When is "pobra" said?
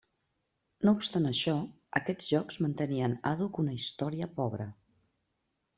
4.41-4.71